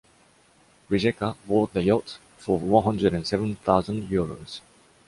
[0.89, 4.61] Rijeka bought the yacht for one hundred and seven thousand euros.